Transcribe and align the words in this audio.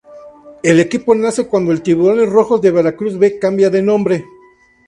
El 0.63 0.79
equipo 0.79 1.13
nace 1.13 1.45
cuando 1.45 1.71
el 1.71 1.83
Tiburones 1.83 2.27
Rojos 2.27 2.59
de 2.59 2.71
Veracruz 2.71 3.19
B 3.19 3.37
cambia 3.37 3.69
de 3.69 3.83
nombre. 3.83 4.25